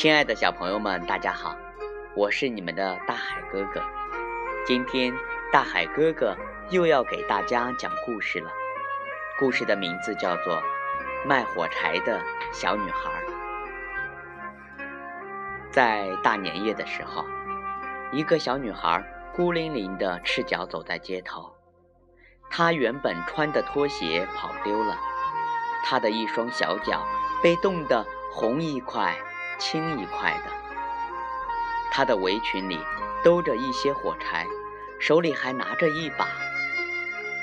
[0.00, 1.54] 亲爱的小朋友们，大家好，
[2.14, 3.82] 我是你们的大海哥哥。
[4.64, 5.12] 今天
[5.52, 6.34] 大海哥哥
[6.70, 8.50] 又要给大家讲故事了。
[9.38, 10.56] 故事的名字叫做
[11.26, 12.18] 《卖火柴的
[12.50, 13.10] 小女孩》。
[15.70, 17.26] 在大年夜的时候，
[18.10, 21.52] 一个小女孩孤零零的赤脚走在街头。
[22.48, 24.96] 她原本穿的拖鞋跑丢了，
[25.84, 27.06] 她的一双小脚
[27.42, 29.14] 被冻得红一块。
[29.60, 30.50] 青一块的，
[31.92, 32.84] 她的围裙里
[33.22, 34.46] 兜着一些火柴，
[34.98, 36.26] 手里还拿着一把。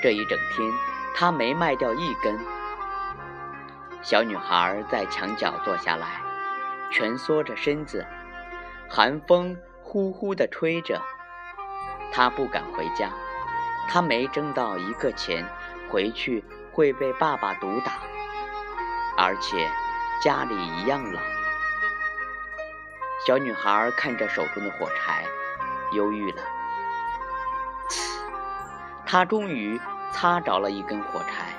[0.02, 0.70] 这一整天，
[1.14, 2.38] 她没卖掉一根。
[4.02, 6.20] 小女孩在墙角坐下来，
[6.90, 8.04] 蜷缩着身子，
[8.88, 11.00] 寒风呼呼地吹着。
[12.10, 13.10] 她不敢回家，
[13.88, 15.46] 她没挣到一个钱，
[15.88, 17.92] 回去会被爸爸毒打，
[19.16, 19.68] 而且
[20.22, 21.22] 家里一样冷。
[23.26, 25.24] 小女孩看着手中的火柴，
[25.92, 26.42] 犹豫了。
[29.04, 29.80] 她终于
[30.12, 31.52] 擦着了一根火柴，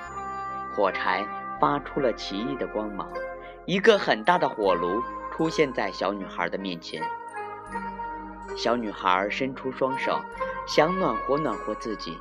[0.74, 1.26] 火柴
[1.60, 3.08] 发出了奇异的光芒，
[3.66, 7.02] 一个很大的火炉出现在小女孩的面前。
[8.56, 10.20] 小女孩伸出双手，
[10.66, 12.18] 想暖和暖和自己。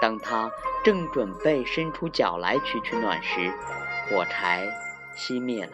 [0.00, 0.50] 当她
[0.84, 3.52] 正准备伸出脚来取取暖时，
[4.08, 4.68] 火柴
[5.16, 5.72] 熄灭了，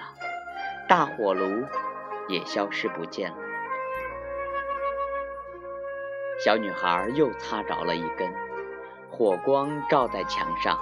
[0.88, 1.64] 大火炉。
[2.30, 3.36] 也消失不见了。
[6.44, 8.32] 小女孩又擦着了一根，
[9.10, 10.80] 火光照在墙上，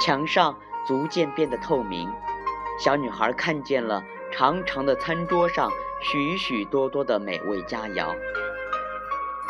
[0.00, 2.10] 墙上逐渐变得透明。
[2.78, 8.16] 小女孩看见了长长的餐桌上许许多多的美味佳肴，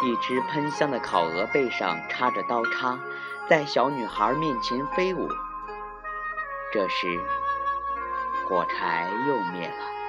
[0.02, 2.98] 一只喷香的烤鹅背上插着刀叉，
[3.48, 5.28] 在小女孩面前飞舞。
[6.72, 7.20] 这时，
[8.48, 9.99] 火柴又灭了。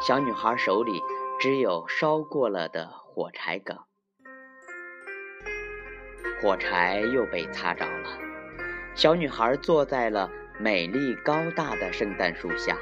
[0.00, 1.02] 小女孩手里
[1.40, 3.78] 只有烧过了的火柴梗，
[6.42, 8.18] 火柴又被擦着了。
[8.94, 12.76] 小女孩坐在了美丽高大的圣诞树下，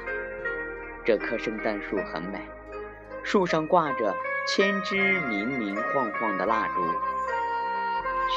[1.05, 2.41] 这棵圣诞树很美，
[3.23, 4.13] 树上挂着
[4.45, 6.83] 千只明明晃晃的蜡烛，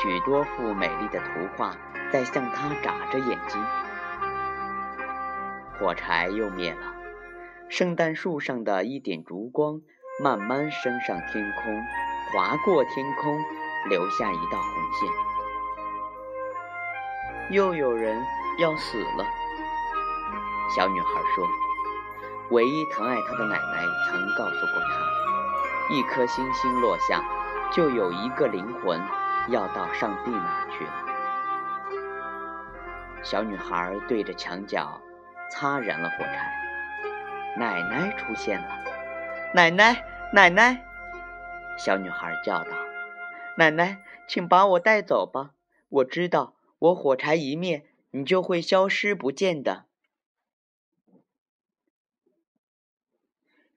[0.01, 1.77] 许多幅美丽的图画
[2.13, 3.61] 在向她眨着眼睛。
[5.79, 6.96] 火柴又灭了。
[7.69, 9.81] 圣诞树上的一点烛光
[10.23, 11.83] 慢慢升上天空，
[12.33, 13.39] 划过天空，
[13.89, 15.11] 留下一道红线。
[17.51, 18.23] 又有人
[18.59, 19.25] 要死了，
[20.75, 21.47] 小女孩说
[22.51, 27.23] ：“唯一疼爱她的奶奶曾告诉过她，一颗星星落下，
[27.73, 29.01] 就有一个灵魂
[29.49, 30.93] 要到上帝那去了。”
[33.25, 35.01] 小女孩对着墙角
[35.51, 36.66] 擦燃了火柴。
[37.59, 38.85] 奶奶出现了，
[39.55, 40.85] 奶奶，奶奶！
[41.79, 42.71] 小女孩叫道
[43.57, 45.53] ：“奶奶，请把我带走吧！
[45.89, 49.85] 我知道，我火柴一灭，你就会消失不见的，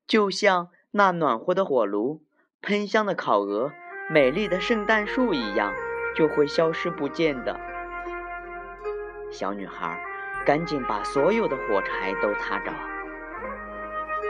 [0.06, 2.22] 就像那暖和的火炉、
[2.62, 3.72] 喷香的烤鹅、
[4.10, 5.74] 美丽的圣诞树一样，
[6.16, 7.58] 就会消失不见的。”
[9.32, 10.04] 小女孩
[10.46, 12.74] 赶紧把所有的火柴都擦着。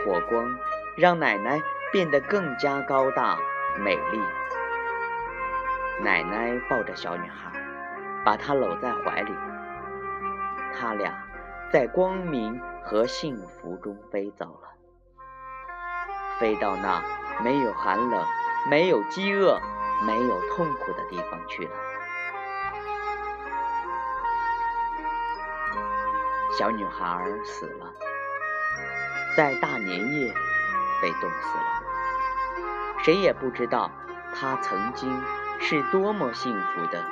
[0.04, 0.58] 火光
[0.96, 1.60] 让奶奶
[1.92, 3.38] 变得更加高大
[3.78, 4.20] 美丽。
[6.02, 7.52] 奶奶抱着小女孩，
[8.24, 9.32] 把她搂在怀里。
[10.78, 11.12] 他俩
[11.70, 14.68] 在光明和幸福中飞走了，
[16.38, 17.02] 飞到那
[17.44, 18.24] 没有寒冷、
[18.70, 19.60] 没有饥饿、
[20.06, 21.70] 没有痛苦的地方去了。
[26.58, 27.92] 小女孩死了。
[29.36, 30.34] 在大年夜
[31.00, 31.82] 被冻死了，
[32.98, 33.90] 谁也不知道
[34.34, 35.22] 他曾经
[35.60, 37.02] 是多么幸福的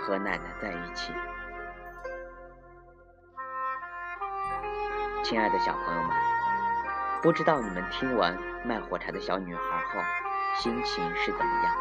[0.00, 1.12] 和奶奶在一起。
[5.22, 6.10] 亲爱的小朋友们，
[7.22, 9.60] 不知道你们听完卖火柴的小女孩
[9.92, 10.00] 后
[10.56, 11.76] 心情是怎么样？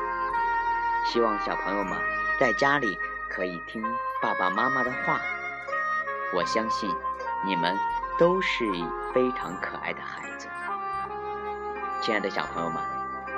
[1.06, 1.98] 希望小朋友们
[2.40, 3.00] 在家里
[3.30, 3.82] 可以听
[4.22, 5.20] 爸爸妈妈的话，
[6.34, 6.94] 我相信
[7.46, 7.76] 你们。
[8.18, 8.64] 都是
[9.14, 10.48] 非常可爱的孩子，
[12.02, 12.82] 亲爱的小朋友们，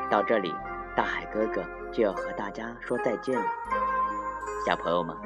[0.10, 0.54] 到这里，
[0.96, 3.46] 大海哥哥就要和大家说再见了。
[4.66, 5.18] 小朋友们，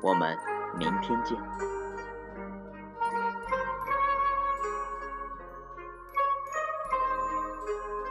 [0.00, 0.38] 我们
[0.78, 1.36] 明天见。